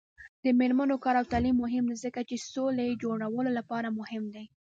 د 0.43 0.45
میرمنو 0.59 0.95
کار 1.03 1.15
او 1.19 1.25
تعلیم 1.33 1.55
مهم 1.65 1.85
دی 1.89 1.97
ځکه 2.05 2.19
چې 2.29 2.35
سولې 2.51 2.99
جوړولو 3.03 3.51
لپاره 3.59 3.95
مهم 3.99 4.23
دی. 4.35 4.45